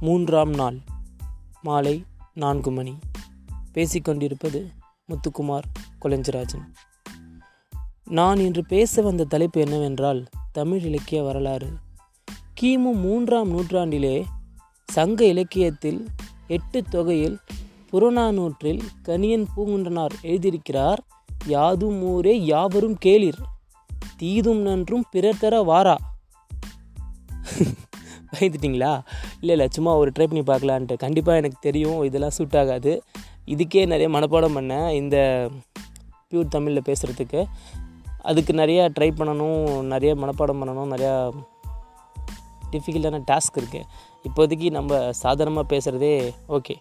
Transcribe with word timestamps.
மூன்றாம் 0.00 0.50
நாள் 0.50 0.78
மாலை 1.62 2.04
நான்கு 2.34 2.70
மணி. 2.70 2.98
பேசிக்கொண்டிருப்பது 3.74 4.66
முத்துக்குமார் 5.08 5.62
கொலஞ்சராஜன் 6.02 6.66
நான் 8.04 8.36
இன்று 8.36 8.64
பேச 8.64 9.02
வந்த 9.02 9.24
தலைப்பு 9.24 9.60
என்னவென்றால் 9.60 10.26
தமிழ் 10.52 10.80
இலக்கிய 10.80 11.22
வரலாறு. 11.22 11.68
கிமு 12.60 12.92
மூன்றாம் 12.92 13.50
நூற்றாண்டிலே 13.50 14.24
சங்க 14.86 15.24
இலக்கியத்தில் 15.24 16.06
எட்டு 16.46 16.82
தொகையில் 16.82 17.38
புறநானூற்றில் 17.92 18.80
கனியன் 19.02 19.46
பூங்குன்றனார் 19.56 20.14
எழுதியிருக்கிறார் 20.22 20.98
யாதும் 21.46 22.02
ஊரே 22.02 22.44
யாவரும் 22.44 22.98
கேளிர் 22.98 23.38
தீதும் 24.16 24.60
நன்றும் 24.60 25.04
பிறர் 25.10 25.38
தர 25.38 25.62
வாரா. 25.62 25.96
பயந்துட்டிங்களா? 28.38 28.92
இல்லை 29.40 29.54
இல்லை 29.56 29.68
சும்மா 29.70 29.94
ஒரு 29.94 30.12
ட்ரை 30.18 30.26
பண்ணி 30.32 30.42
பார்க்கலான்ட்டு. 30.42 30.96
கண்டிப்பாக 30.96 31.38
எனக்கு 31.38 31.58
தெரியும் 31.60 32.02
இதெல்லாம் 32.02 32.30
சூட் 32.30 32.56
ஆகாது. 32.56 33.02
இதுக்கே 33.46 33.86
நிறைய 33.86 34.08
மனப்பாடம் 34.08 34.56
பண்ணேன் 34.58 34.90
இந்த 34.90 35.48
பியூர் 36.30 36.48
தமிழில் 36.48 36.86
பேசுகிறதுக்கு 36.86 37.44
அதுக்கு 38.22 38.52
நிறையா 38.52 38.84
ட்ரை 38.98 39.10
பண்ணணும் 39.18 39.82
நிறைய 39.82 40.14
மனப்பாடம் 40.14 40.60
பண்ணணும் 40.60 40.92
நிறையா 40.94 41.12
டிஃபிகல்ட்டான 42.72 43.20
டாஸ்க் 43.30 43.58
இருக்குது 43.60 43.84
இப்போதைக்கு 44.26 44.70
நம்ம 44.70 45.12
சாதாரணமாக 45.12 45.76
பேசுகிறதே 45.76 46.14
ஓகே 46.48 46.74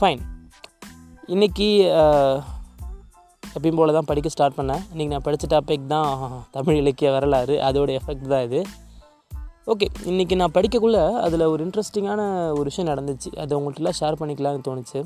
ஃபைன் 0.00 0.20
இன்றைக்கி 1.26 1.68
எப்பயும் 3.56 3.76
போல் 3.76 3.92
தான் 3.92 4.04
படிக்க 4.04 4.28
ஸ்டார்ட் 4.28 4.56
பண்ணேன். 4.56 4.82
இன்றைக்கி 4.94 5.06
நான் 5.06 5.22
படித்த 5.22 5.60
டாபிக் 5.60 5.86
தான் 5.86 6.46
தமிழ் 6.50 6.76
இலக்கிய 6.76 7.10
வரலாறு. 7.10 7.54
அதோடய 7.58 7.98
எஃபெக்ட் 7.98 8.28
தான் 8.28 8.44
இது. 8.44 8.60
ஓகே 9.72 9.86
இன்றைக்கி 10.10 10.34
நான் 10.40 10.52
படிக்கக்குள்ளே 10.54 11.00
அதில் 11.24 11.42
ஒரு 11.52 11.60
இன்ட்ரெஸ்டிங்கான 11.64 12.20
ஒரு 12.50 12.62
விஷயம் 12.62 12.88
நடந்துச்சு. 12.90 13.30
அதை 13.42 13.52
உங்கள்கிட்டலாம் 13.58 13.96
ஷேர் 13.98 14.16
பண்ணிக்கலாம்னு 14.20 14.62
தோணுச்சு. 14.68 15.00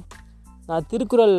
நான் 0.67 0.85
திருக்குறள் 0.91 1.35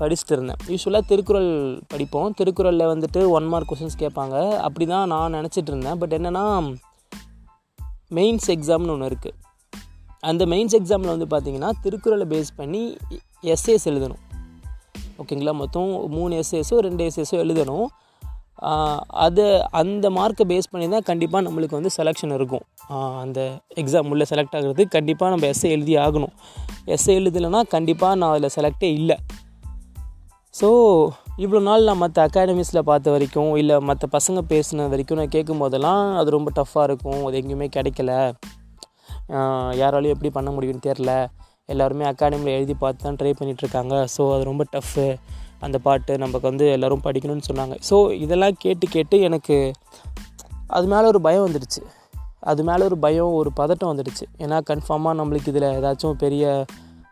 படிச்சுட்டு 0.00 0.34
இருந்தேன். 0.36 0.60
யூஸ்வலாக 0.72 1.04
திருக்குறள் 1.10 1.50
படிப்போம். 1.92 2.34
திருக்குறளில் 2.38 2.84
வந்துட்டு 2.92 3.20
ஒன் 3.36 3.46
மார்க் 3.52 3.70
கொஷின்ஸ் 3.72 3.98
கேட்பாங்க. 4.02 4.36
அப்படி 4.66 4.86
தான் 4.86 5.06
நான் 5.14 5.36
நினச்சிட்டு 5.38 5.70
இருந்தேன். 5.72 5.98
பட் 5.98 6.16
என்னென்னா 6.18 6.44
மெயின்ஸ் 8.18 8.50
எக்ஸாம்னு 8.56 8.94
ஒன்று 8.96 9.10
இருக்குது 9.12 9.38
அந்த 10.30 10.44
மெயின்ஸ் 10.54 10.76
எக்ஸாமில் 10.80 11.14
வந்து 11.14 11.28
பார்த்திங்கன்னா 11.34 11.70
திருக்குறளை 11.84 12.26
பேஸ் 12.34 12.52
பண்ணி 12.56 12.82
எஸ்ஏஸ் 13.54 13.88
எழுதணும். 13.92 14.22
ஓகேங்களா? 15.22 15.54
மொத்தம் 15.62 15.92
மூணு 16.16 16.42
எஸ்ஏஸோ 16.42 16.78
ரெண்டு 16.88 17.04
எஸ்ஏஸோ 17.10 17.36
எழுதணும். 17.44 17.86
அது 19.24 19.44
அந்த 19.80 20.06
மார்க்கை 20.16 20.44
பேஸ் 20.50 20.70
பண்ணி 20.72 20.86
தான் 20.94 21.06
கண்டிப்பாக 21.10 21.42
நம்மளுக்கு 21.46 21.78
வந்து 21.78 21.92
செலெக்ஷன் 21.96 22.34
இருக்கும். 22.38 22.64
அந்த 23.22 23.40
எக்ஸாம் 23.82 24.10
உள்ளே 24.14 24.26
செலக்ட் 24.32 24.56
ஆகிறது 24.58 24.84
கண்டிப்பாக 24.96 25.30
நம்ம 25.34 25.46
எஸ்ஏ 25.54 25.70
எழுதி 25.76 25.94
ஆகணும். 26.04 26.34
எஸ்ஏ 26.96 27.14
எழுதலைன்னா 27.20 27.62
கண்டிப்பாக 27.74 28.18
நான் 28.20 28.32
அதில் 28.34 28.54
செலக்டே 28.58 28.90
இல்லை. 29.00 29.16
ஸோ 30.54 30.68
இவ்வளோ 31.44 31.60
நாள் 31.66 31.88
நான் 31.88 32.02
மற்ற 32.04 32.20
அகாடமிஸில் 32.28 32.86
பார்த்த 32.88 33.12
வரைக்கும் 33.14 33.52
இல்லை 33.60 33.76
மற்ற 33.90 34.06
பசங்க 34.16 34.40
பேசின 34.52 34.88
வரைக்கும் 34.92 35.20
நான் 35.20 35.34
கேட்கும் 35.34 35.60
போதெல்லாம் 35.62 36.02
அது 36.20 36.30
ரொம்ப 36.36 36.50
டஃப்பாக 36.58 36.88
இருக்கும். 36.88 37.20
அது 37.26 37.38
எங்கேயுமே 37.40 37.68
கிடைக்கல. 37.76 38.12
யாராலையும் 39.80 40.14
எப்படி 40.14 40.30
பண்ண 40.36 40.50
முடியும்னு 40.54 40.86
தெரில 40.88 41.12
எல்லாருமே 41.72 42.04
அகாடமியில் 42.10 42.56
எழுதி 42.58 42.74
பார்த்து 42.82 43.04
தான் 43.06 43.18
ட்ரை 43.18 43.32
பண்ணிகிட்ருக்காங்க 43.38 43.94
ஸோ 44.14 44.22
அது 44.34 44.44
ரொம்ப 44.48 44.62
டஃப்பு 44.72 45.04
அந்த 45.60 45.78
பாட்டு 45.78 46.18
நமக்கு 46.18 46.48
வந்து 46.48 46.70
எல்லோரும் 46.70 47.02
படிக்கணும்னு 47.04 47.46
சொன்னாங்க. 47.50 47.74
ஸோ 47.90 47.96
இதெல்லாம் 48.12 48.56
கேட்டு 48.58 48.86
கேட்டு 48.88 49.20
எனக்கு 49.20 49.72
அது 50.66 50.86
மேலே 50.86 51.06
ஒரு 51.06 51.20
பயம் 51.20 51.46
வந்துடுச்சு. 51.46 51.82
அது 52.40 52.64
மேலே 52.64 52.84
ஒரு 52.84 52.98
பயம் 52.98 53.32
ஒரு 53.32 53.50
பதட்டம் 53.56 53.90
வந்துடுச்சு. 53.92 54.24
ஏன்னா 54.38 54.58
கன்ஃபார்மாக 54.70 55.18
நம்மளுக்கு 55.20 55.48
இதில் 55.48 55.68
ஏதாச்சும் 55.78 56.12
பெரிய 56.12 56.64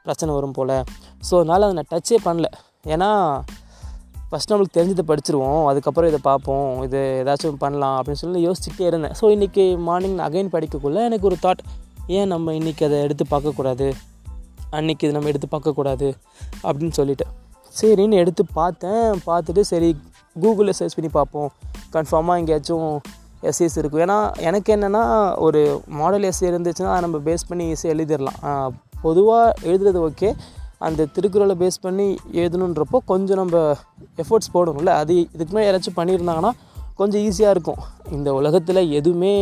பிரச்சனை 0.03 0.35
வரும் 0.35 0.53
போல். 0.53 0.85
ஸோ 1.31 1.35
அதனால் 1.37 1.63
அதை 1.63 1.75
நான் 1.75 1.91
டச்சே 1.91 2.19
பண்ணல. 2.25 2.45
ஏன்னா 2.87 3.09
ஃபஸ்ட் 4.31 4.51
நம்மளுக்கு 4.51 4.79
தெரிஞ்சதை 4.79 5.05
படிச்சிருவோம். 5.11 5.67
அதுக்கப்புறம் 5.67 6.09
இதை 6.09 6.21
பார்ப்போம். 6.23 6.83
இது 6.83 7.25
ஏதாச்சும் 7.25 7.59
பண்ணலாம் 7.59 7.97
அப்படின்னு 7.99 8.23
சொல்லி 8.23 8.41
யோசிச்சுட்டே 8.49 8.87
இருந்தேன். 8.87 9.15
ஸோ 9.21 9.25
இன்றைக்கி 9.37 9.79
மார்னிங் 9.79 10.15
நான் 10.15 10.29
அகைன் 10.31 10.53
படிக்கக்குள்ளே 10.53 11.03
எனக்கு 11.05 11.27
ஒரு 11.27 11.37
தாட் 11.43 11.63
ஏன் 12.07 12.27
நம்ம 12.27 12.53
இன்றைக்கி 12.53 12.85
அதை 12.85 12.99
எடுத்து 13.01 13.25
பார்க்கக்கூடாது? 13.31 13.93
அன்றைக்கி 14.73 15.05
இதை 15.07 15.11
நம்ம 15.11 15.29
எடுத்து 15.29 15.49
பார்க்கக்கூடாது? 15.57 16.09
அப்படின்னு 16.63 16.91
சொல்லிட்டு 16.91 17.27
சரின்னு 17.81 18.21
எடுத்து 18.23 18.43
பார்த்தேன். 18.61 19.07
பார்த்துட்டு 19.29 19.65
சரி 19.73 19.91
கூகுளில் 20.43 20.79
சர்ச் 20.79 20.97
பண்ணி 20.99 21.11
பார்ப்போம். 21.19 21.49
கன்ஃபார்மாக 21.95 22.41
எங்கேயாச்சும் 22.41 22.89
எஸ்ஏஸ் 23.49 23.77
இருக்கும். 23.81 24.03
ஏன்னா 24.05 24.19
எனக்கு 24.49 24.71
என்னென்னா 24.77 25.03
ஒரு 25.47 25.61
மாடல் 26.01 26.27
எஸ்ஏ 26.31 26.47
இருந்துச்சுன்னா 26.53 26.95
நம்ம 27.05 27.17
பேஸ் 27.29 27.49
பண்ணி 27.49 27.65
ஈஸியாக 27.73 27.95
எழுதிடலாம். 27.97 28.41
பொதுவாக 29.07 29.53
எழுதுறது 29.69 30.01
ஓகே 30.09 30.31
அந்த 30.87 31.07
திருக்குறளை 31.15 31.55
பேஸ் 31.63 31.79
பண்ணி 31.85 32.07
எழுதணுன்றப்போ 32.41 32.99
கொஞ்சம் 33.13 33.41
நம்ம 33.41 33.57
எஃபர்ட்ஸ் 34.23 34.53
போடணும்ல. 34.57 34.93
அது 35.03 35.15
இதுக்கு 35.35 35.55
மேலே 35.57 35.67
யாராச்சும் 35.69 35.99
பண்ணியிருந்தாங்கன்னா 36.01 36.53
கொஞ்சம் 37.01 37.23
ஈஸியாக 37.29 37.55
இருக்கும். 37.57 37.81
இந்த 38.17 38.29
உலகத்தில் 38.41 38.83
எதுவுமே 38.99 39.35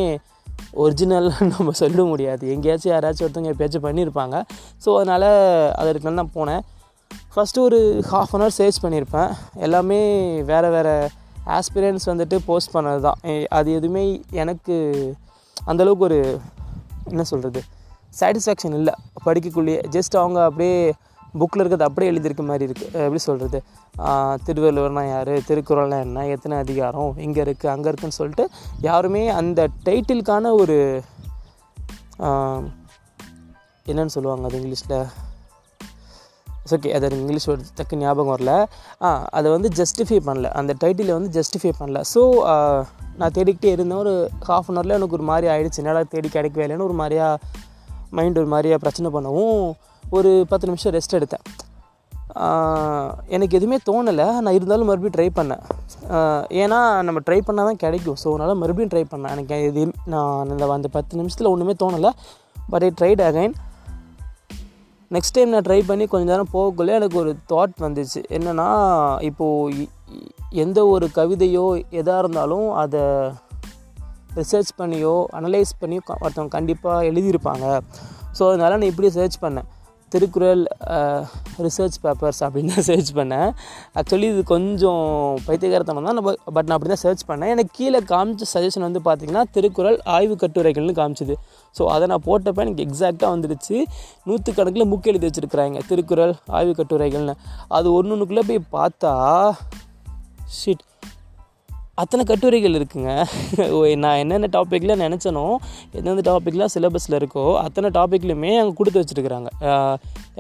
ஒரிஜினல்னு 0.83 1.49
நம்ம 1.55 1.73
சொல்ல 1.81 2.05
முடியாது. 2.13 2.45
எங்கேயாச்சும் 2.55 2.93
யாராச்சும் 2.95 3.25
ஒருத்தவங்க 3.27 3.53
எப்பயாச்சும் 3.55 3.87
பண்ணியிருப்பாங்க. 3.87 4.37
ஸோ 4.85 4.89
அதனால் 4.99 5.29
அதற்கு 5.83 6.17
நான் 6.21 6.35
போனேன். 6.39 6.65
ஃபஸ்ட்டு 7.11 7.63
ஒரு 7.67 7.79
ஹாஃப் 8.11 8.33
அன் 8.35 8.43
ஹவர் 8.43 8.57
சர்ச் 8.59 8.83
பண்ணியிருப்பேன் 8.85 9.31
எல்லாமே 9.67 10.01
வேறு 10.51 10.69
வேறு 10.75 10.95
ஆஸ்பிரியன்ஸ் 11.57 12.07
வந்துட்டு 12.11 12.37
போஸ்ட் 12.47 12.75
பண்ணது 12.77 13.01
தான் 13.07 13.19
அது 13.59 13.69
எதுவுமே 13.79 14.05
எனக்கு 14.43 14.77
அந்தளவுக்கு 15.57 16.07
ஒரு 16.09 16.19
என்ன 17.11 17.25
சொல்கிறது 17.33 17.61
சாட்டிஸ்ஃபேக்ஷன் 18.21 18.77
இல்லை. 18.79 18.95
படிக்கக்குள்ளேயே 19.27 19.81
ஜஸ்ட் 19.97 20.17
அவங்க 20.23 20.39
அப்படியே 20.49 20.77
புக்கில் 21.41 21.63
இருக்கிறது 21.63 21.87
அப்படியே 21.89 22.11
எழுதியிருக்க 22.13 22.43
மாதிரி 22.51 22.67
இருக்குது 22.69 23.03
எப்படி 23.05 23.21
சொல்கிறது 23.27 23.59
திருவள்ளுவர்னா 24.47 25.03
யார்? 25.09 25.33
திருக்குறள்னா 25.49 25.99
என்ன? 26.07 26.25
எத்தனை 26.35 26.57
அதிகாரம்? 26.65 27.11
இங்கே 27.27 27.41
இருக்குது 27.47 27.73
அங்கே 27.75 27.89
இருக்குதுன்னு 27.91 28.19
சொல்லிட்டு 28.21 28.47
யாருமே 28.89 29.23
அந்த 29.41 29.69
டைட்டிலுக்கான 29.89 30.55
ஒரு 30.63 30.79
என்னன்னு 33.87 34.15
சொல்லுவாங்க 34.17 34.49
அது 34.51 34.61
இங்கிலீஷில்? 34.61 34.99
ஓகே 36.75 36.91
அது 36.97 37.11
இங்கிலீஷ் 37.23 37.47
வேர்டு 37.51 37.67
டக்கு 37.79 38.01
ஞாபகம் 38.03 38.33
வரல. 38.35 38.53
ஆ 39.07 39.11
அதை 39.39 39.49
வந்து 39.57 39.69
ஜஸ்டிஃபை 39.81 40.19
பண்ணல. 40.29 40.51
அந்த 40.61 40.73
டைட்டிலை 40.83 41.13
வந்து 41.19 41.31
ஜஸ்டிஃபை 41.39 41.73
பண்ணல. 41.81 42.01
ஸோ 42.15 42.23
நான் 43.21 43.35
தேடிக்கிட்டே 43.37 43.71
இருந்தேன். 43.77 44.01
ஒரு 44.05 44.15
ஹாஃப் 44.49 44.69
அன் 44.71 44.79
ஹவரில் 44.79 44.97
எனக்கு 44.99 45.19
ஒரு 45.19 45.27
மாதிரி 45.31 45.47
ஆகிடுச்சு 45.53 45.81
என்னடா 45.83 46.03
தேடி 46.15 46.31
கிடைக்கவே 46.37 46.65
இல்லைன்னு 46.67 46.89
ஒரு 46.89 46.97
மாதிரியா 47.03 47.29
மைண்ட் 48.17 48.41
ஒரு 48.43 48.51
மாதிரியாக 48.55 48.81
பிரச்சனை 48.83 49.11
பண்ணவும் 49.15 49.63
ஒரு 50.17 50.33
பத்து 50.51 50.69
நிமிஷம் 50.71 50.95
ரெஸ்ட் 50.97 51.17
எடுத்தேன். 51.19 51.47
எனக்கு 53.35 53.57
எதுவுமே 53.59 53.79
தோணலை. 53.89 54.27
நான் 54.45 54.57
இருந்தாலும் 54.57 54.89
மறுபடியும் 54.91 55.17
ட்ரை 55.17 55.29
பண்ணேன். 55.39 55.63
ஏன்னா 56.63 56.79
நம்ம 57.07 57.19
ட்ரை 57.29 57.39
பண்ணால் 57.47 57.69
தான் 57.71 57.81
கிடைக்கும். 57.85 58.19
ஸோ 58.23 58.27
அதனால் 58.33 58.61
மறுபடியும் 58.63 58.93
ட்ரை 58.95 59.05
பண்ணேன். 59.13 59.33
எனக்கு 59.35 59.63
எது 59.69 59.85
நான் 60.15 60.51
இந்த 60.55 60.67
அந்த 60.79 60.91
பத்து 60.97 61.19
நிமிஷத்தில் 61.21 61.51
ஒன்றுமே 61.53 61.75
தோணலை. 61.85 62.11
But 62.73 62.85
I 62.87 62.91
tried 63.01 63.23
again 63.29 63.55
next 65.15 65.35
time 65.37 65.53
நான் 65.55 65.67
ட்ரை 65.67 65.81
பண்ணி 65.87 66.05
கொஞ்ச 66.13 66.25
நேரம் 66.31 66.53
போகக்குள்ளே 66.53 66.95
எனக்கு 66.99 67.19
ஒரு 67.23 67.33
தாட் 67.51 67.75
வந்துச்சு. 67.85 68.21
என்னென்னா 68.37 68.69
இப்போது 69.29 69.87
எந்த 70.63 70.79
ஒரு 70.95 71.07
கவிதையோ 71.19 71.67
எதாக 72.01 72.23
இருந்தாலும் 72.23 72.69
அதை 72.83 73.03
ரிசர்ச் 74.39 74.73
பண்ணியோ 74.81 75.15
அனலைஸ் 75.39 75.73
பண்ணியோ 75.83 76.03
ஒருத்தவங்க 76.25 76.55
கண்டிப்பாக 76.57 77.07
எழுதியிருப்பாங்க. 77.11 77.67
ஸோ 78.39 78.43
அதனால் 78.49 78.77
நான் 78.79 78.91
இப்படி 78.93 79.11
சர்ச் 79.11 79.39
பண்ணேன். 79.45 79.69
திருக்குறள் 80.13 80.63
ரிசர்ச் 81.65 81.97
பேப்பர்ஸ் 82.05 82.41
அப்படின்னு 82.47 82.73
தான் 82.75 82.87
சர்ச் 82.89 83.11
பண்ணேன். 83.19 83.51
ஆக்சுவலி 83.99 84.29
இது 84.35 84.43
கொஞ்சம் 84.53 85.05
பைத்தியகாரத்தனம் 85.47 86.09
தான் 86.09 86.19
நம்ம 86.19 86.35
பட் 86.57 86.67
நான் 86.69 86.77
அப்படி 86.77 86.93
தான் 86.95 87.03
சர்ச் 87.05 87.25
பண்ணேன். 87.31 87.53
எனக்கு 87.55 87.73
கீழே 87.79 88.01
காமிச்ச 88.13 88.49
சஜஷன் 88.55 88.87
வந்து 88.89 89.03
பார்த்திங்கன்னா 89.09 89.45
திருக்குறள் 89.57 89.99
ஆய்வு 90.17 90.37
கட்டுரைகள்னு 90.43 90.97
காமிச்சிது. 91.01 91.37
ஸோ 91.79 91.85
அதை 91.95 92.07
நான் 92.13 92.27
போட்டப்போ 92.29 92.63
எனக்கு 92.67 92.85
எக்ஸாக்டாக 92.89 93.31
வந்துடுச்சு. 93.35 93.77
நூற்றுக்கணக்கில் 94.29 94.91
புக் 94.93 95.11
எழுதி 95.13 95.27
வச்சுருக்குறாங்க 95.29 95.81
திருக்குறள் 95.93 96.35
ஆய்வு 96.59 96.75
கட்டுரைகள்னு. 96.81 97.37
அது 97.79 97.87
ஒன்று 97.99 98.15
ஒன்றுக்குள்ளே 98.17 98.47
போய் 98.51 98.63
பார்த்தா 98.79 99.15
ஷிட் 100.59 100.85
அத்தனை 102.03 102.23
கட்டுரைகள் 102.29 102.75
இருக்குங்க. 102.79 103.11
நான் 104.05 104.19
என்னென்ன 104.23 104.49
டாப்பிக்கில் 104.57 105.01
நினச்சனோ 105.03 105.45
எந்தெந்த 105.99 106.23
டாப்பிக்லாம் 106.31 106.73
சிலபஸில் 106.75 107.17
இருக்கோ 107.21 107.45
அத்தனை 107.63 107.89
டாப்பிக்லையுமே 107.91 108.51
அங்கே 108.63 108.75
கொடுத்து 108.81 109.03
வச்சுருக்குறாங்க. 109.03 109.49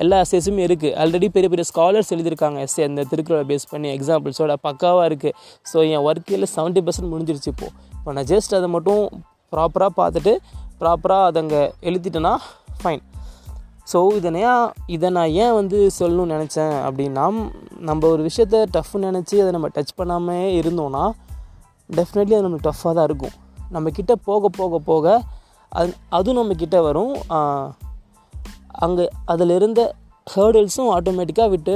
எல்லா 0.03 0.17
எஸ்எஸுமே 0.25 0.63
இருக்குது 0.69 0.93
ஆல்ரெடி 1.03 1.29
பெரிய 1.37 1.51
பெரிய 1.53 1.67
ஸ்காலர்ஸ் 1.71 2.13
எழுதியிருக்காங்க 2.17 2.67
எஸ்ஏ 2.67 2.85
அந்த 2.89 3.05
திருக்குறளை 3.13 3.45
பேஸ் 3.53 3.67
பண்ணி 3.71 3.91
எக்ஸாம்பிள்ஸோட 3.97 4.55
பக்காவாக 4.69 5.09
இருக்குது 5.11 5.35
ஸோ 5.73 5.79
என் 5.95 6.05
ஒர்க்கில் 6.09 6.47
செவன்ட்டி 6.57 6.83
பர்சன்ட் 6.87 7.13
முடிஞ்சிருச்சு 7.15 7.51
இப்போது 7.55 7.73
இப்போ 7.99 8.13
நான் 8.13 8.31
ஜஸ்ட் 8.35 8.55
அதை 8.55 8.69
மட்டும் 8.69 9.03
ப்ராப்பராக 9.53 9.93
பார்த்துட்டு 10.01 10.35
ப்ராப்பராக 10.81 11.29
அதை 11.29 11.43
அங்கே 11.43 11.63
எழுதிட்டேன்னா 11.89 12.33
ஃபைன் 12.83 13.05
ஸோ 13.93 13.99
இதனையா 14.19 14.55
இதை 14.87 15.09
நான் 15.11 15.35
ஏன் 15.43 15.55
வந்து 15.55 15.79
சொல்லணும்னு 15.99 16.37
நினச்சேன் 16.37 16.75
அப்படின்னா 16.87 17.25
நம்ம 17.81 18.09
ஒரு 18.09 18.23
விஷயத்த 18.29 18.65
டஃப்னு 18.77 19.09
நினச்சி 19.11 19.37
அதை 19.43 19.51
நம்ம 19.51 19.69
டச் 19.69 19.95
பண்ணாமல் 19.97 20.51
இருந்தோன்னா 20.61 21.05
டெஃபினெட்லி 21.91 22.35
அது 22.37 22.45
நம்மளுக்கு 22.47 22.69
டஃப்பாக 22.71 22.93
தான் 22.99 23.09
இருக்கும். 23.11 23.35
நம்ம 23.75 23.91
போக 24.29 24.49
போக 24.61 24.79
போக 24.91 25.21
அது 25.73 25.93
அதுவும் 26.17 26.39
நம்ம 26.41 26.81
வரும். 26.89 27.15
அங்கே 28.85 29.05
அதில் 29.33 29.55
இருந்த 29.59 29.81
ஹேர்டில்ஸும் 30.35 30.91
ஆட்டோமேட்டிக்காக 30.97 31.49
விட்டு 31.55 31.75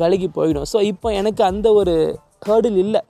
விலகி 0.00 0.28
போயிடும். 0.36 0.66
ஸோ 0.72 0.78
இப்போ 0.92 1.08
எனக்கு 1.20 1.42
அந்த 1.44 1.66
ஒரு 1.80 1.94
ஹேர்டில் 2.46 2.78
இல்லை. 2.84 3.00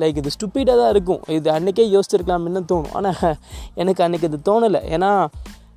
லைக் 0.00 0.18
இது 0.20 0.30
ஸ்டூப்பிடாக 0.34 0.76
தான் 0.80 0.92
இருக்கும். 0.94 1.22
இது 1.38 1.48
அன்றைக்கே 1.54 1.84
யோசிச்சிருக்கலாம்னு 1.94 2.62
தோணும். 2.72 2.94
ஆனால் 2.98 3.36
எனக்கு 3.74 4.04
அன்றைக்கி 4.04 4.28
இது 4.30 4.38
தோணலை. 4.50 4.80
ஏன்னா 4.94 5.10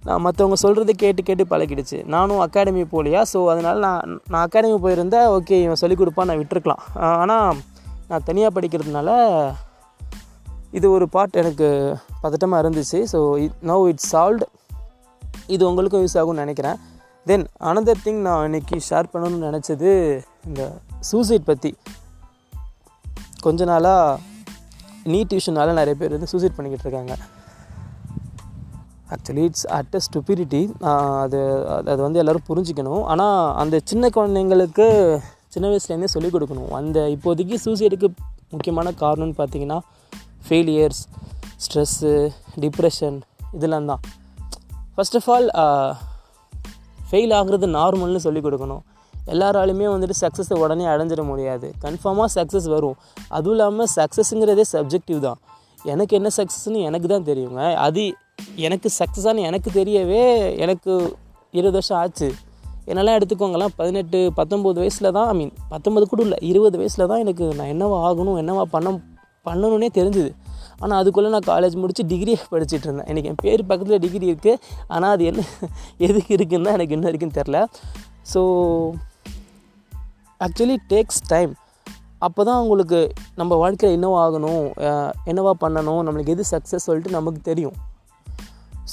நான் 0.07 0.23
மற்றவங்க 0.25 0.57
சொல்கிறத 0.63 0.93
கேட்டு 1.03 1.21
கேட்டு 1.27 1.45
பழகிடுச்சு. 1.51 1.97
நானும் 2.13 2.41
அகாடமி 2.45 2.81
போகலையா? 2.91 3.21
ஸோ 3.31 3.39
அதனால் 3.53 3.79
நான் 3.85 4.19
நான் 4.31 4.43
அகாடமி 4.45 4.77
போயிருந்தேன் 4.85 5.27
ஓகே 5.37 5.57
இவன் 5.65 5.81
சொல்லிக் 5.81 6.01
கொடுப்பான் 6.01 6.29
நான் 6.31 6.41
விட்டுருக்கலாம். 6.41 6.83
ஆனால் 7.21 7.55
நான் 8.09 8.25
தனியாக 8.29 8.53
படிக்கிறதுனால 8.57 9.09
இது 10.77 10.88
ஒரு 10.95 11.06
பார்ட் 11.16 11.39
எனக்கு 11.42 11.68
பதட்டமாக 12.24 12.62
இருந்துச்சு. 12.63 13.00
So 13.13 13.19
it 13.45 13.60
no 13.72 13.77
it's 13.92 14.10
solved 14.13 14.48
இது 15.56 15.63
உங்களுக்கும் 15.69 16.04
யூஸ் 16.04 16.18
ஆகும்னு 16.22 16.44
நினைக்கிறேன். 16.44 16.80
தென் 17.30 17.45
அனதர் 17.69 18.01
திங் 18.06 18.22
நான் 18.27 18.45
இன்றைக்கி 18.48 18.77
ஷேர் 18.89 19.12
பண்ணணும்னு 19.13 19.48
நினச்சது 19.50 19.92
இந்த 20.48 20.62
சூசைட் 21.10 21.48
பற்றி 21.51 21.72
கொஞ்ச 23.45 23.66
நாளாக 23.72 24.19
நீட் 25.13 25.31
டியூஷனால் 25.31 25.80
நிறைய 25.80 25.95
பேர் 26.01 26.16
வந்து 26.18 26.30
சூசைட் 26.33 26.56
பண்ணிக்கிட்டு 26.57 26.86
இருக்காங்க. 26.88 27.16
Actually 29.13 29.44
it's 29.48 29.66
at 29.77 29.95
a 29.98 30.01
stupidity 30.06 30.62
அது 31.24 31.39
அது 31.92 32.00
வந்து 32.06 32.22
எல்லோரும் 32.22 32.48
புரிஞ்சுக்கணும். 32.48 33.04
ஆனால் 33.13 33.39
அந்த 33.63 33.75
சின்ன 33.92 34.10
குழந்தைங்களுக்கு 34.16 34.88
சின்ன 35.56 35.66
வயசுலேருந்தே 35.72 36.10
சொல்லிக் 36.16 36.36
கொடுக்கணும். 36.36 36.72
அந்த 36.80 37.00
இப்போதைக்கு 37.16 37.57
சூசைடுக்கு 37.66 38.07
முக்கியமான 38.54 38.88
காரணம்னு 39.04 39.38
பார்த்தீங்கன்னா 39.42 39.77
ஃபெயிலியர்ஸ் 40.47 41.01
ஸ்ட்ரெஸ்ஸு 41.63 42.12
டிப்ரெஷன் 42.63 43.18
இதெல்லாம் 43.51 43.88
தான். 43.92 44.01
ஃபஸ்ட் 44.95 45.18
ஆஃப் 45.19 45.30
ஆல் 45.36 45.47
ஃபெயில் 47.09 47.33
ஆகுறது 47.39 47.68
நார்மல்னு 47.77 48.21
சொல்லிக் 48.25 48.45
கொடுக்கணும். 48.45 48.83
எல்லாராலுமே 49.33 49.86
வந்துட்டு 49.94 50.15
சக்ஸஸை 50.21 50.56
உடனே 50.63 50.86
அடைஞ்சிட 50.94 51.21
முடியாது. 51.31 51.68
கன்ஃபார்மாக 51.83 52.30
சக்ஸஸ் 52.36 52.69
வரும். 52.75 52.97
அதுவும் 53.38 53.56
இல்லாமல் 53.56 53.92
சக்ஸஸுங்கிறதே 53.95 54.65
சப்ஜெக்டிவ் 54.74 55.19
தான். 55.27 55.39
எனக்கு 55.94 56.13
என்ன 56.18 56.30
சக்ஸஸ்னு 56.38 56.80
எனக்கு 56.89 57.07
தான் 57.13 57.27
தெரியுங்க 57.30 57.62
அது 57.88 58.03
எனக்கு 58.65 58.89
சக்ஸஸானு 59.00 59.41
எனக்கு 59.50 59.69
தெரியவே 59.80 60.24
எனக்கு 60.63 60.91
இருபது 61.57 61.75
வருஷம் 61.77 61.98
ஆச்சு. 62.03 62.30
என்னெல்லாம் 62.89 63.18
எடுத்துக்கோங்களேன் 63.19 63.74
பதினெட்டு 63.80 64.19
பத்தொம்போது 64.38 64.80
வயசில் 64.83 65.13
தான் 65.18 65.27
ஐ 65.27 65.36
மீன் 65.39 65.53
பத்தொம்பது 65.74 66.06
கூட 66.12 66.21
இல்லை 66.25 66.38
இருபது 66.50 66.77
வயசில் 66.81 67.09
தான் 67.12 67.21
எனக்கு 67.24 67.45
நான் 67.59 67.71
என்னவா 67.75 67.98
ஆகணும் 68.07 68.39
என்னவா 68.41 68.63
பண்ண 68.75 68.89
பண்ணணுன்னே 69.47 69.89
தெரிஞ்சுது. 69.97 70.31
ஆனால் 70.83 70.97
அதுக்குள்ளே 71.01 71.30
நான் 71.36 71.50
காலேஜ் 71.51 71.75
முடித்து 71.81 72.03
டிகிரியை 72.12 72.39
படிச்சுட்டு 72.53 72.88
இருந்தேன். 72.88 73.09
எனக்கு 73.12 73.30
என் 73.31 73.42
பேர் 73.44 73.62
பக்கத்தில் 73.69 74.01
டிகிரி 74.06 74.25
இருக்குது 74.31 74.62
ஆனால் 74.95 75.13
அது 75.15 75.25
என்ன 75.31 75.44
எதுக்கு 76.07 76.31
இருக்குன்னு 76.38 76.68
தான் 76.68 76.77
எனக்கு 76.80 76.95
இன்னும் 76.95 77.09
வரைக்கும் 77.09 77.36
தெரில 77.39 77.59
ஸோ 78.31 78.42
ஆக்சுவலி 80.42 80.77
டேக்ஸ் 80.94 81.21
டைம் 81.33 81.51
அப்போ 82.25 82.42
தான் 82.47 82.59
உங்களுக்கு 82.63 83.00
நம்ம 83.39 83.53
வாழ்க்கையில் 83.62 83.95
என்னவா 83.97 84.18
ஆகணும் 84.25 84.65
என்னவா 85.31 85.51
பண்ணணும் 85.63 86.01
நம்மளுக்கு 86.06 86.33
எது 86.36 86.44
சக்ஸஸ் 86.51 86.88
சொல்லிட்டு 86.88 87.18
நமக்கு 87.18 87.41
தெரியும். 87.50 87.75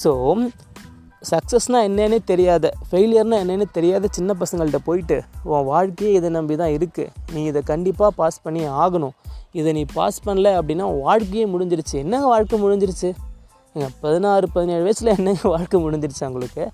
ஸோ 0.02 0.12
சக்ஸஸ்னால் 1.30 1.84
என்னன்னே 1.88 2.18
தெரியாத 2.30 2.66
ஃபெயிலியர்னால் 2.88 3.42
என்னென்னு 3.42 3.66
தெரியாத 3.76 4.08
சின்ன 4.16 4.34
பசங்கள்கிட்ட 4.40 4.80
போயிட்டு 4.88 5.16
உன் 5.50 5.68
வாழ்க்கையே 5.72 6.12
இதை 6.18 6.30
நம்பி 6.36 6.54
தான் 6.62 6.72
இருக்குது 6.76 7.12
நீ 7.34 7.42
இதை 7.50 7.60
கண்டிப்பாக 7.72 8.10
பாஸ் 8.20 8.42
பண்ணி 8.46 8.62
ஆகணும். 8.84 9.14
இதை 9.52 9.72
நீ 9.72 9.84
பாஸ் 9.94 10.26
பண்ணல 10.26 10.60
அப்படின்னா 10.60 11.00
வாழ்க்கையே 11.00 11.46
முடிஞ்சிருச்சு. 11.46 11.92
என்னங்க 11.92 12.26
வாழ்க்கை 12.26 12.62
முடிஞ்சிருச்சு? 12.62 13.14
பதினாறு 14.00 14.48
பதினேழு 14.50 14.80
வயசில் 14.80 15.16
என்னங்க 15.16 15.48
வாழ்க்கை 15.48 15.82
முடிஞ்சிருச்சு 15.82 16.20
அவங்களுக்கு? 16.20 16.70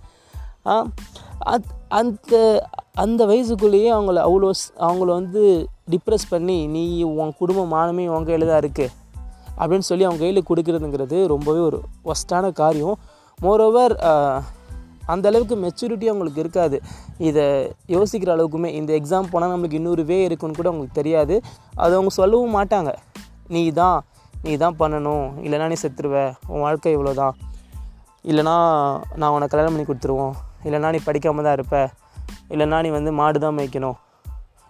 அந்த 1.88 2.68
அந்த 2.92 3.26
வயசுக்குள்ளேயே 3.26 3.90
அவங்கள 3.92 4.18
அவ்வளோ 4.28 4.50
அவங்கள 4.78 5.04
வந்து 5.04 5.68
டிப்ரெஸ் 5.90 6.28
பண்ணி 6.28 6.66
நீ 6.66 7.02
உன் 7.02 7.32
குடும்ப 7.38 7.62
மானமே 7.76 8.06
உன் 8.08 8.24
கையில் 8.24 8.48
தான் 8.48 8.60
இருக்குது 8.60 8.88
அப்படின்னு 9.58 9.86
சொல்லி 9.90 10.04
அவங்க 10.04 10.22
கையில் 10.22 10.44
கொடுக்குறதுங்கிறது 10.48 11.26
ரொம்பவே 11.26 11.58
ஒரு 11.58 11.80
ஒஸ்டான 12.04 12.52
காரியம். 12.52 12.98
மோரோவர் 13.42 13.94
அந்த 15.12 15.24
அளவுக்கு 15.30 15.56
மெச்சூரிட்டி 15.64 16.06
அவங்களுக்கு 16.12 16.42
இருக்காது. 16.44 16.76
இதை 17.28 17.44
யோசிக்கிற 17.94 18.30
அளவுக்குமே 18.36 18.70
இந்த 18.80 18.90
எக்ஸாம் 18.98 19.30
போனால் 19.32 19.52
நம்மளுக்கு 19.54 19.80
இன்னொரு 19.80 20.04
வே 20.10 20.18
இருக்குன்னு 20.28 20.58
கூட 20.60 20.68
அவங்களுக்கு 20.70 21.00
தெரியாது. 21.00 21.36
அது 21.84 21.92
அவங்க 21.98 22.12
சொல்லவும் 22.20 22.56
மாட்டாங்க. 22.58 22.92
நீ 23.54 23.62
தான் 23.80 23.98
நீ 24.46 24.52
தான் 24.64 24.76
பண்ணணும். 24.80 25.28
இல்லைனா 25.44 25.68
நீ 25.72 25.78
செத்துருவ. 25.84 26.16
உன் 26.52 26.64
வாழ்க்கை 26.66 26.90
இவ்வளோ 26.96 27.14
தான் 27.22 27.36
இல்லைனா 28.30 28.56
நான் 29.20 29.34
உனக்கு 29.36 29.52
கல்யாணம் 29.52 29.74
பண்ணி 29.74 29.86
கொடுத்துருவோம். 29.88 30.34
இல்லைனா 30.66 30.90
நீ 30.94 31.00
படிக்காமல் 31.08 31.46
தான் 31.46 31.56
இருப்ப. 31.58 31.76
இல்லைனா 32.52 32.78
நீ 32.86 32.90
வந்து 32.98 33.10
மாடு 33.20 33.38
தான் 33.44 33.56
மேய்க்கணும். 33.58 33.96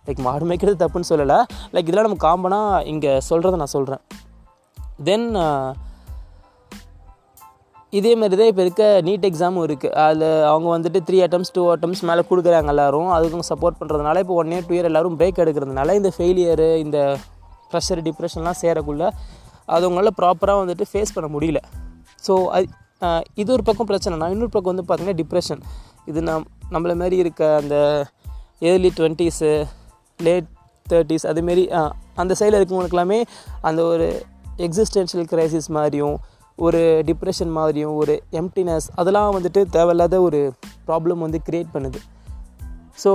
லைக் 0.07 0.21
மாடு 0.27 0.45
மேய்க்கிறது 0.49 0.83
தப்புன்னு 0.83 1.11
சொல்லலை. 1.13 1.39
லைக் 1.75 1.89
இதெல்லாம் 1.89 2.09
நம்ம 2.09 2.21
காம்பனாக 2.27 2.87
இங்கே 2.93 3.13
சொல்கிறத 3.31 3.59
நான் 3.63 3.75
சொல்கிறேன் 3.77 4.03
தென் 5.09 5.29
இதே 7.91 8.15
மாதிரி 8.15 8.37
தான் 8.37 8.47
இப்போ 8.47 8.63
இருக்க 8.63 9.01
நீட் 9.05 9.27
எக்ஸாமும் 9.31 9.65
இருக்குது 9.67 9.97
அதில் 10.07 10.43
அவங்க 10.43 10.69
வந்துட்டு 10.79 11.03
த்ரீ 11.09 11.19
அட்டம்ஸ் 11.27 11.53
டூ 11.53 11.63
அட்டம்ஸ் 11.75 12.03
மேலே 12.03 12.23
கொடுக்குறாங்க 12.31 12.67
எல்லோரும். 12.67 13.09
அதுக்கும் 13.09 13.47
சப்போர்ட் 13.49 13.79
பண்ணுறதுனால 13.81 14.19
இப்போ 14.19 14.35
ஒன் 14.35 14.49
இயர் 14.49 14.67
டூ 14.69 14.75
இயர் 14.75 14.89
எல்லோரும் 14.91 15.19
பிரேக் 15.19 15.41
எடுக்கிறதுனால 15.45 15.95
இந்த 15.95 16.13
ஃபெயிலியரு 16.17 16.77
இந்த 16.77 17.17
ப்ரெஷர் 17.71 18.03
டிப்ரெஷன்லாம் 18.09 18.59
சேரக்குள்ள 18.63 19.11
அது 19.67 19.91
அவங்களால 19.91 20.07
ப்ராப்பராக 20.23 20.59
வந்துட்டு 20.63 20.85
ஃபேஸ் 20.93 21.15
பண்ண 21.15 21.39
முடியல. 21.39 21.61
ஸோ 22.27 22.47
அது 22.47 22.67
இது 23.35 23.53
ஒரு 23.53 23.63
பக்கம் 23.63 23.87
பிரச்சனைனா 23.87 24.29
இன்னொரு 24.31 24.49
பக்கம் 24.49 24.75
வந்து 24.75 24.87
பார்த்திங்கன்னா 24.89 25.19
டிப்ரெஷன் 25.23 25.61
இது 26.05 26.23
நம் 26.23 26.47
நம்மளை 26.71 26.97
மாரி 26.97 27.17
இருக்க 27.17 27.57
அந்த 27.57 28.07
ஏர்லி 28.61 28.93
டுவெண்ட்டீஸு 28.97 29.51
லேட் 30.19 30.49
தேர்ட்டிஸ் 30.91 31.27
அதுமாரி 31.27 31.65
அந்த 32.15 32.35
சைடில் 32.39 32.59
இருக்கவங்களுக்கெல்லாமே 32.61 33.23
அந்த 33.61 33.83
ஒரு 33.83 34.23
எக்ஸிஸ்டென்ஷியல் 34.57 35.29
க்ரைசிஸ் 35.31 35.69
மாதிரியும் 35.69 36.17
ஒரு 36.59 36.81
டிப்ரெஷன் 37.07 37.53
மாதிரியும் 37.53 37.95
ஒரு 37.95 38.15
எம்டினஸ் 38.33 38.87
அதெல்லாம் 38.97 39.35
வந்துட்டு 39.37 39.61
தேவையில்லாத 39.71 40.21
ஒரு 40.21 40.41
ப்ராப்ளம் 40.87 41.19
வந்து 41.19 41.41
க்ரியேட் 41.49 41.73
பண்ணுது. 41.75 41.99
ஸோ 43.05 43.11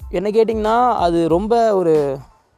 என்ன 0.00 0.28
கேட்டிங்கன்னா 0.28 0.76
அது 0.96 1.28
ரொம்ப 1.28 1.54
ஒரு 1.74 1.94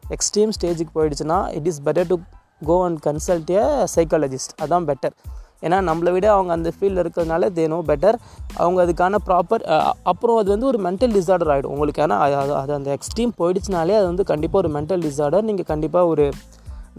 எக்ஸ்ட்ரீம் 0.05 0.53
ஸ்டேஜுக்கு 0.57 0.95
போயிடுச்சுன்னா 0.95 1.39
it 1.55 1.67
is 1.67 1.83
better 1.85 2.07
to 2.07 2.17
go 2.65 2.77
and 2.85 2.99
consult 3.07 3.51
a 3.51 3.65
psychologist 3.97 4.55
அதான் 4.63 4.87
பெட்டர் 4.87 5.15
ஏன்னா 5.63 5.79
நம்மளை 5.89 6.11
விட 6.13 6.27
அவங்க 6.33 6.53
அந்த 6.53 6.73
ஃபீல்டில் 6.77 7.03
இருக்கிறதுனால 7.03 7.49
தே 7.57 7.65
நோ 7.69 7.79
பெட்டர் 7.87 8.17
அவங்க 8.57 8.79
அதுக்கான 8.85 9.19
ப்ராப்பர் 9.27 9.65
அப்புறம் 10.03 10.37
அது 10.37 10.49
வந்து 10.51 10.67
ஒரு 10.67 10.79
மென்டல் 10.83 11.13
டிசார்டர் 11.13 11.51
ஆகிடும் 11.51 11.73
உங்களுக்கு 11.73 12.03
ஏன்னா 12.03 12.19
அது 12.19 12.55
அது 12.55 12.73
அந்த 12.75 12.91
எக்ஸ்ட்ரீம் 12.97 13.33
போயிடுச்சுனாலே 13.39 13.97
அது 13.97 14.07
வந்து 14.07 14.25
கண்டிப்பாக 14.25 14.63
ஒரு 14.67 14.71
மென்டல் 14.79 15.03
டிசார்டர் 15.03 15.43
நீங்கள் 15.43 15.65
கண்டிப்பாக 15.65 16.07
ஒரு 16.07 16.27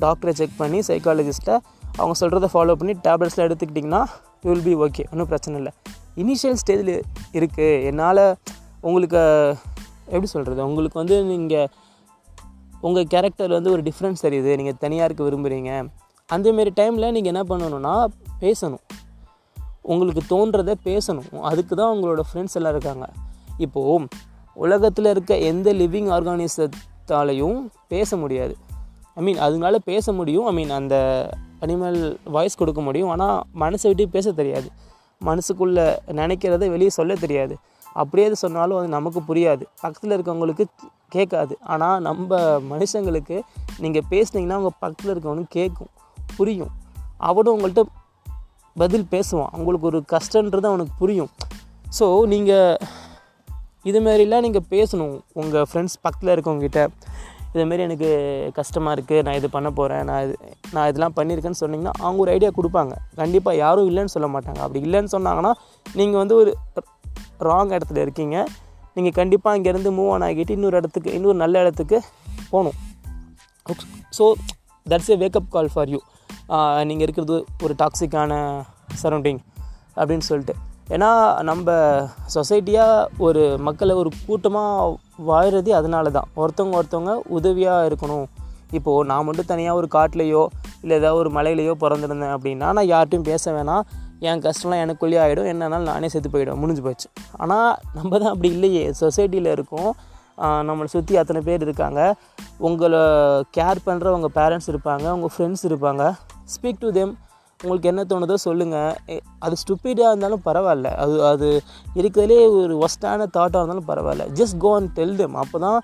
டாக்டரை 0.01 0.33
செக் 0.33 0.57
பண்ணி 0.57 0.79
சைக்காலஜிஸ்ட்டை 0.88 1.55
அவங்க 1.98 2.15
சொல்கிறத 2.19 2.50
ஃபாலோ 2.53 2.74
பண்ணி 2.74 2.93
டேப்லெட்ஸ்லாம் 3.07 3.48
எடுத்துக்கிட்டிங்கன்னா 3.48 4.05
யூ 4.41 4.51
வில் 4.51 4.63
பி 4.63 4.75
ஓகே 4.75 5.03
ஒன்றும் 5.12 5.27
பிரச்சனை 5.27 5.57
இல்லை. 5.57 5.74
இனிஷியல் 6.15 6.57
ஸ்டேஜில் 6.62 7.01
இருக்குது 7.33 7.83
என்னால் 7.83 8.36
உங்களுக்கு 8.81 9.21
எப்படி 10.05 10.25
சொல்கிறது 10.25 10.65
உங்களுக்கு 10.65 11.00
வந்து 11.00 11.24
நீங்கள் 11.24 11.67
உங்கள் 12.81 13.07
கேரக்டரில் 13.13 13.57
வந்து 13.60 13.71
ஒரு 13.71 13.81
டிஃப்ரென்ஸ் 13.81 14.24
தெரியுது. 14.24 14.55
நீங்கள் 14.57 14.79
தனியாக 14.79 15.07
இருக்க 15.10 15.24
விரும்புகிறீங்க 15.24 15.71
அந்தமாரி 16.29 16.71
டைமில் 16.79 17.12
நீங்கள் 17.12 17.33
என்ன 17.33 17.43
பண்ணணும்னா 17.50 18.05
பேசணும். 18.39 18.83
உங்களுக்கு 19.81 20.21
தோன்றதை 20.31 20.74
பேசணும். 20.83 21.39
அதுக்கு 21.39 21.75
தான் 21.75 21.95
உங்களோட 21.95 22.21
ஃப்ரெண்ட்ஸ் 22.33 22.53
எல்லாம் 22.53 22.71
இருக்காங்க. 22.71 23.05
இப்போது 23.57 24.07
உலகத்தில் 24.53 25.05
இருக்க 25.05 25.38
எந்த 25.38 25.74
லிவிங் 25.74 26.10
ஆர்கானிசத்தாலையும் 26.17 27.67
பேச 27.88 28.17
முடியாது. 28.17 28.57
ஐ 29.15 29.24
மீன் 29.24 29.38
அதனால 29.38 29.79
பேச 29.79 30.13
முடியும். 30.13 30.45
ஐ 30.45 30.53
மீன் 30.53 30.69
அந்த 30.69 30.95
அனிமல் 31.63 31.99
வாய்ஸ் 32.35 32.59
கொடுக்க 32.61 32.81
முடியும். 32.87 33.11
ஆனால் 33.13 33.37
மனசை 33.63 33.87
விட்டு 33.91 34.05
பேச 34.15 34.31
தெரியாது. 34.39 34.67
மனசுக்குள்ளே 35.21 35.85
நினைக்கிறத 36.19 36.69
வெளியே 36.75 36.91
சொல்ல 36.97 37.15
தெரியாது. 37.23 37.55
அப்படியே 38.01 38.25
அது 38.29 38.37
சொன்னாலும் 38.43 38.77
அது 38.79 38.87
நமக்கு 38.97 39.21
புரியாது. 39.29 39.63
பக்கத்தில் 39.81 40.15
இருக்கவங்களுக்கு 40.17 40.65
கேட்காது. 41.15 41.53
ஆனால் 41.73 41.97
நம்ம 42.07 42.39
மனுஷங்களுக்கு 42.71 43.37
நீங்கள் 43.83 44.05
பேசுனீங்கன்னா 44.11 44.59
உங்கள் 44.61 44.77
பக்கத்தில் 44.83 45.13
இருக்கவனுக்கு 45.13 45.53
கேட்கும் 45.59 45.91
புரியும். 46.37 46.71
அவனும் 47.29 47.55
உங்கள்கிட்ட 47.55 47.83
பதில் 48.75 49.07
பேசுவான். 49.13 49.51
அவங்களுக்கு 49.55 49.89
ஒரு 49.91 49.99
கஷ்டன்றது 50.13 50.67
அவனுக்கு 50.71 50.93
புரியும். 51.01 51.31
ஸோ 51.97 52.05
நீங்கள் 52.33 52.77
இதுமாரிலாம் 53.89 54.45
நீங்கள் 54.45 54.67
பேசணும். 54.73 55.15
உங்கள் 55.41 55.67
ஃப்ரெண்ட்ஸ் 55.69 55.97
பக்கத்தில் 56.05 56.33
இருக்கவங்ககிட்ட 56.33 56.81
இதுமாரி 57.55 57.84
எனக்கு 57.88 58.10
கஷ்டமாக 58.58 58.96
இருக்குது 58.98 59.24
நான் 59.27 59.38
இது 59.39 59.48
பண்ண 59.55 59.70
போகிறேன் 59.79 60.03
நான் 60.10 60.22
இது 60.25 60.36
நான் 60.75 60.88
இதெல்லாம் 60.91 61.15
பண்ணியிருக்கேன்னு 61.17 61.60
சொன்னிங்கன்னா 61.62 61.93
அவங்க 62.03 62.20
ஒரு 62.25 62.31
ஐடியா 62.36 62.51
கொடுப்பாங்க. 62.58 62.93
கண்டிப்பாக 63.22 63.62
யாரும் 63.63 63.88
இல்லைன்னு 63.89 64.13
சொல்ல 64.15 64.27
மாட்டாங்க. 64.36 64.60
அப்படி 64.65 64.81
இல்லைன்னு 64.88 65.13
சொன்னாங்கன்னா 65.15 65.51
நீங்கள் 66.00 66.22
வந்து 66.22 66.36
ஒரு 66.41 66.53
ராங் 67.50 67.74
இடத்துல 67.77 68.00
இருக்கீங்க. 68.05 68.38
நீங்கள் 68.96 69.15
கண்டிப்பாக 69.20 69.58
இங்கேருந்து 69.60 69.91
மூவ் 69.98 70.12
ஆன் 70.13 70.25
ஆகிட்டு 70.29 70.55
இன்னொரு 70.58 70.79
இடத்துக்கு 70.81 71.12
இன்னொரு 71.17 71.38
நல்ல 71.43 71.62
இடத்துக்கு 71.65 72.00
போகணும். 72.53 72.77
So 74.17 74.25
that's 74.86 75.12
a 75.13 75.17
wake up 75.24 75.53
call 75.55 75.72
for 75.74 75.91
you 75.96 76.01
நீங்கள் 76.89 77.05
இருக்கிறது 77.08 77.38
ஒரு 77.65 77.74
டாக்ஸிக்கான 77.81 78.41
சரௌண்டிங் 79.03 79.41
அப்படின்னு 80.00 80.25
சொல்லிட்டு. 80.31 80.55
ஏன்னா 80.95 81.10
நம்ம 81.50 81.75
சொசைட்டியாக 82.36 83.07
ஒரு 83.25 83.43
மக்களை 83.67 83.93
ஒரு 84.01 84.10
கூட்டமாக 84.27 84.95
வாழ்கிறதே 85.29 85.74
அதனால 85.79 86.12
தான் 86.17 86.29
ஒருத்தவங்க 86.41 86.75
ஒருத்தவங்க 86.79 87.13
உதவியாக 87.38 87.88
இருக்கணும். 87.89 88.25
இப்போது 88.77 89.07
நான் 89.10 89.25
மட்டும் 89.27 89.50
தனியாக 89.51 89.79
ஒரு 89.79 89.88
காட்டிலையோ 89.95 90.43
இல்லை 90.83 90.95
ஏதாவது 91.00 91.19
ஒரு 91.21 91.29
மலையிலையோ 91.38 91.74
பிறந்திருந்தேன் 91.83 92.33
அப்படின்னா 92.36 92.67
நான் 92.77 92.89
யார்கிட்டையும் 92.91 93.27
பேச 93.31 93.53
வேணாம். 93.57 93.83
என் 94.29 94.43
கஷ்டம்லாம் 94.45 94.81
எனக்குள்ளேயே 94.86 95.19
ஆகிடும் 95.24 95.50
என்னன்னாலும் 95.51 95.89
நானே 95.91 96.10
செத்து 96.13 96.29
போயிடும் 96.33 96.62
முடிஞ்சு 96.62 96.83
போச்சு. 96.88 97.07
ஆனால் 97.43 97.71
நம்ம 97.98 98.12
தான் 98.21 98.31
அப்படி 98.33 98.50
இல்லையே. 98.55 98.83
சொசைட்டியில் 99.01 99.50
இருக்கோம். 99.55 99.91
நம்மளை 100.67 100.89
சுற்றி 100.93 101.15
அத்தனை 101.21 101.41
பேர் 101.48 101.65
இருக்காங்க. 101.67 102.01
உங்களை 102.67 103.01
கேர் 103.57 103.86
பண்ணுற 103.88 104.13
உங்கள் 104.17 104.36
பேரண்ட்ஸ் 104.39 104.69
இருப்பாங்க. 104.74 105.05
உங்கள் 105.17 105.33
ஃப்ரெண்ட்ஸ் 105.33 105.65
இருப்பாங்க. 105.69 106.03
ஸ்பீக் 106.53 106.81
டு 106.83 106.91
தெம் 107.00 107.13
உங்களுக்கு 107.63 107.89
என்ன 107.91 108.03
தோணுதோ 108.11 108.35
சொல்லுங்கள் 108.45 109.19
அது 109.45 109.55
ஸ்டூப்பிடாக 109.61 110.11
இருந்தாலும் 110.11 110.43
பரவாயில்ல. 110.47 110.89
அது 111.03 111.15
அது 111.31 111.47
இருக்கிறதுலே 111.99 112.37
ஒரு 112.59 112.75
ஒஸ்டான 112.85 113.27
தாட்டாக 113.37 113.61
இருந்தாலும் 113.61 113.89
பரவாயில்ல. 113.91 114.25
Just 114.39 114.57
go 114.63 114.71
and 114.77 114.91
tell 114.99 115.15
them 115.21 115.37
அப்போ 115.43 115.59
தான் 115.65 115.79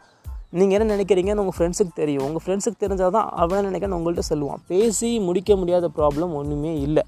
நீங்கள் 0.58 0.76
என்ன 0.78 0.88
நினைக்கிறீங்கன்னு 0.96 1.44
உங்கள் 1.44 1.58
ஃப்ரெண்ட்ஸுக்கு 1.58 1.94
தெரியும். 2.02 2.26
உங்கள் 2.28 2.44
ஃப்ரெண்ட்ஸுக்கு 2.44 2.82
தெரிஞ்சால் 2.84 3.16
தான் 3.18 3.30
அவன் 3.42 3.58
என்ன 3.60 3.70
நினைக்கிறேன்னு 3.72 4.00
உங்கள்கிட்ட 4.00 4.26
சொல்லுவான். 4.32 4.62
பேசி 4.72 5.10
முடிக்க 5.28 5.56
முடியாத 5.62 5.90
ப்ராப்ளம் 6.00 6.34
ஒன்றுமே 6.42 6.74
இல்லை. 6.88 7.04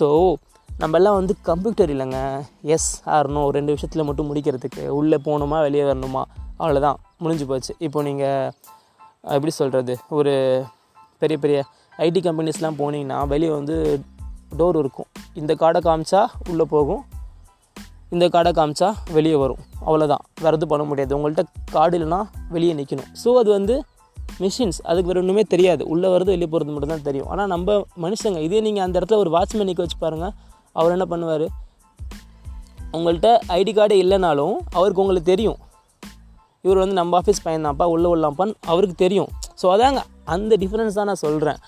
ஸோ 0.00 0.06
நம்மெல்லாம் 0.82 1.18
வந்து 1.20 1.34
கம்ப்யூட்டர் 1.48 1.90
இல்லைங்க. 1.94 2.18
எஸ் 2.74 2.90
ஆர்னோ 3.16 3.42
ரெண்டு 3.56 3.74
விஷயத்தில் 3.74 4.06
மட்டும் 4.08 4.28
முடிக்கிறதுக்கு. 4.30 4.82
உள்ளே 5.00 5.18
போகணுமா 5.26 5.58
வெளியே 5.66 5.84
வரணுமா? 5.90 6.22
அவ்வளோதான் 6.60 6.98
முடிஞ்சு 7.24 7.46
போச்சு. 7.50 7.72
இப்போ 7.86 7.98
நீங்கள் 8.08 8.50
எப்படி 9.36 9.52
சொல்கிறது 9.60 9.94
ஒரு 10.18 10.34
பெரிய 11.22 11.36
பெரிய 11.42 11.58
ஐடி 12.04 12.20
கம்பெனிஸ்லாம் 12.26 12.78
போனீங்கன்னா 12.78 13.18
வெளியே 13.26 13.50
வந்து 13.50 13.76
டோர் 14.58 14.78
இருக்கும். 14.78 15.08
இந்த 15.34 15.52
கார்டை 15.54 15.80
காமிச்சா 15.88 16.26
உள்ளே 16.50 16.64
போகும். 16.74 17.02
இந்த 18.10 18.24
கார்டை 18.34 18.50
காமிச்சா 18.58 18.88
வெளியே 19.12 19.34
வரும். 19.34 19.60
அவ்வளோதான் 19.86 20.22
வேறு 20.40 20.56
எதுவும் 20.56 20.72
பண்ண 20.72 20.84
முடியாது. 20.84 21.12
உங்கள்கிட்ட 21.18 21.44
கார்டு 21.72 21.96
இல்லைன்னா 21.98 22.20
வெளியே 22.48 22.74
நிற்கணும் 22.74 23.08
ஸோ 23.24 23.32
அது 23.34 23.50
வந்து 23.50 23.76
மிஷின்ஸ் 24.40 24.78
அதுக்கு 24.82 25.10
வேறு 25.10 25.20
ஒன்றுமே 25.20 25.42
தெரியாது. 25.42 25.82
உள்ளே 25.86 26.08
வருது 26.08 26.30
வெளியே 26.34 26.50
போகிறது 26.52 26.72
மட்டும் 26.72 26.92
தான் 26.94 27.02
தெரியும். 27.02 27.28
ஆனால் 27.28 27.46
நம்ம 27.46 27.76
மனுஷங்க 28.04 28.40
இதே 28.46 28.60
நீங்கள் 28.60 28.84
அந்த 28.84 29.00
இடத்துல 29.00 29.18
ஒரு 29.18 29.30
வாட்ச்மேன் 29.30 29.68
நிற்க 29.70 29.82
வச்சு 29.82 29.98
பாருங்கள் 29.98 30.34
அவர் 30.72 30.94
என்ன 30.96 31.06
பண்ணுவார்? 31.10 31.46
உங்கள்கிட்ட 32.92 33.30
ஐடி 33.48 33.72
கார்டு 33.74 33.94
இல்லைனாலும் 34.04 34.56
அவருக்கு 34.72 35.02
உங்களுக்கு 35.02 35.32
தெரியும். 35.32 35.58
இவர் 36.64 36.76
வந்து 36.76 36.94
நம்ம 36.94 37.20
ஆஃபீஸ் 37.20 37.44
பையன்தான்ப்பா. 37.44 37.84
உள்ளே 37.84 38.08
உள்ளாம்ப்பான்னு 38.14 38.54
அவருக்கு 38.66 38.94
தெரியும். 38.94 39.30
ஸோ 39.62 39.66
அதாங்க 39.74 40.00
அந்த 40.34 40.52
டிஃப்ரென்ஸ் 40.62 40.98
தான் 40.98 41.10
நான் 41.10 41.24
சொல்கிறேன் 41.26 41.60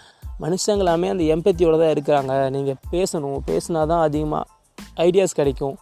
மனுஷங்களாமே 0.45 1.09
அந்த 1.13 1.25
எம்பத்தியோட 1.35 1.77
தான் 1.83 1.93
இருக்கிறாங்க. 1.95 2.33
நீங்கள் 2.55 2.79
பேசணும் 2.95 3.39
பேசினா 3.51 3.81
தான் 3.93 4.03
அதிகமாக 4.09 4.45
ஐடியாஸ் 5.07 5.39
கிடைக்கும் 5.41 5.77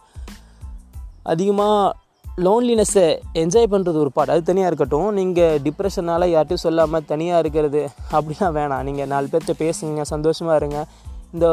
அதிகமாக 1.33 1.95
லோன்லினஸ்ஸை 2.45 3.05
என்ஜாய் 3.41 3.69
பண்ணுறது 3.73 3.97
ஒரு 4.03 4.11
பாட் 4.15 4.31
அது 4.33 4.41
தனியாக 4.49 4.69
இருக்கட்டும். 4.71 5.07
நீங்கள் 5.19 5.59
டிப்ரெஷனால் 5.65 6.25
யார்ட்டையும் 6.33 6.63
சொல்லாமல் 6.65 7.05
தனியாக 7.11 7.41
இருக்கிறது 7.43 7.81
அப்படிலாம் 8.17 8.55
வேணாம். 8.57 8.83
நீங்கள் 8.87 9.09
நாலு 9.13 9.27
பேர்கிட்ட 9.31 9.55
பேசுங்க 9.63 10.03
சந்தோஷமாக 10.13 10.57
இருங்க. 10.61 10.79
இந்த 11.35 11.47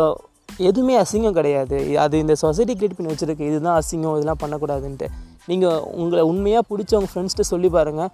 எதுவுமே 0.71 0.97
அசிங்கம் 1.03 1.37
கிடையாது. 1.39 1.79
அது 2.05 2.15
இந்த 2.25 2.35
சொசைட்டி 2.45 2.75
கிரியேட் 2.75 2.97
பண்ணி 2.99 3.13
வச்சுருக்கு 3.13 3.49
இதுதான் 3.51 3.79
அசிங்கம் 3.83 4.17
இதெல்லாம் 4.19 4.43
பண்ணக்கூடாதுன்ட்டு. 4.43 5.09
நீங்கள் 5.51 5.81
உங்களை 6.03 6.25
உண்மையாக 6.33 6.69
பிடிச்ச 6.71 6.95
உங்கள் 6.99 7.13
ஃப்ரெண்ட்ஸ்கிட்ட 7.13 7.47
சொல்லி 7.53 7.71
பாருங்கள் 7.77 8.11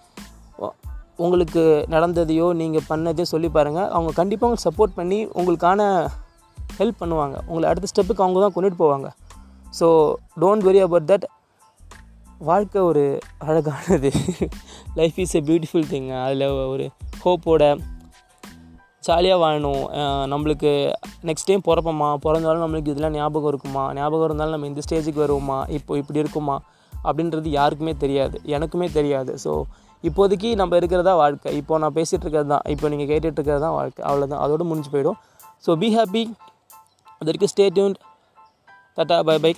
உங்களுக்கு 1.24 1.62
நடந்ததையோ 1.94 2.46
நீங்கள் 2.60 2.86
பண்ணதையோ 2.90 3.26
சொல்லி 3.32 3.48
பாருங்கள் 3.56 3.90
அவங்க 3.96 4.12
கண்டிப்பாக 4.20 4.48
உங்களுக்கு 4.48 4.68
சப்போர்ட் 4.68 4.96
பண்ணி 4.98 5.18
உங்களுக்கான 5.38 5.80
ஹெல்ப் 6.78 7.00
பண்ணுவாங்க. 7.02 7.36
உங்களை 7.48 7.66
அடுத்த 7.70 7.88
ஸ்டெப்புக்கு 7.92 8.24
அவங்க 8.24 8.40
தான் 8.44 8.54
கொண்டுட்டு 8.56 8.80
போவாங்க. 8.82 9.08
So 9.78 9.86
don't 10.42 10.66
worry 10.68 10.80
about 10.86 11.08
that 11.12 11.26
வாழ்க்கை 12.48 12.80
ஒரு 12.90 13.04
அழகானது. 13.48 14.10
Life 14.98 15.18
is 15.24 15.36
a 15.40 15.42
beautiful 15.48 15.88
thing 15.92 16.08
அதில் 16.24 16.44
ஒரு 16.74 16.86
ஹோப்போட 17.24 17.64
ஜாலியாக 19.06 19.38
வாழணும். 19.42 19.84
நம்மளுக்கு 20.32 20.70
நெக்ஸ்ட் 21.28 21.48
டைம் 21.50 21.66
பிறப்போமா? 21.68 22.08
பிறந்தாலும் 22.24 22.64
நம்மளுக்கு 22.64 22.92
இதெல்லாம் 22.92 23.16
ஞாபகம் 23.18 23.50
இருக்குமா? 23.52 23.84
ஞாபகம் 23.98 24.26
இருந்தாலும் 24.28 24.54
நம்ம 24.56 24.68
இந்த 24.72 24.82
ஸ்டேஜுக்கு 24.86 25.24
வருவோமா? 25.24 25.58
இப்போ 25.76 25.92
இப்படி 26.00 26.20
இருக்குமா? 26.24 26.56
அப்படின்றது 27.08 27.50
யாருக்குமே 27.58 27.94
தெரியாது. 28.02 28.36
எனக்குமே 28.56 28.88
தெரியாது. 28.98 29.34
ஸோ 29.44 29.52
இப்போதைக்கு 30.08 30.50
நம்ம 30.60 30.76
இருக்கிறதா 30.80 31.12
வாழ்க்கை. 31.22 31.50
இப்போ 31.60 31.78
நான் 31.82 31.96
பேசிகிட்டு 31.98 32.24
இருக்கிறது 32.26 32.50
தான். 32.52 32.64
இப்போ 32.74 32.86
நீங்கள் 32.92 33.10
கேட்டுட்டு 33.10 33.38
இருக்கிறது 33.40 33.64
தான் 33.66 33.76
வாழ்க்கை. 33.80 34.02
அவ்வளோதான் 34.10 34.42
அதோடு 34.44 34.64
முடிஞ்சு 34.70 34.92
போயிடும். 34.94 35.18
ஸோ 35.66 35.72
பி 35.82 35.88
ஹாப்பி 35.96 36.22
அதற்கு 37.22 37.48
stay 37.52 37.66
tune 37.76 37.96
tata 38.98 39.16
bye 39.28 39.36
bye 39.44 39.52